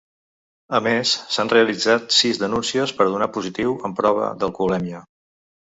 A 0.77 0.79
més, 0.87 1.11
s’han 1.35 1.51
realitzat 1.53 2.17
sis 2.21 2.41
denúncies 2.45 2.95
per 3.03 3.09
donar 3.13 3.29
positiu 3.39 3.79
en 3.91 3.97
prova 4.03 4.33
d’alcoholèmia. 4.43 5.07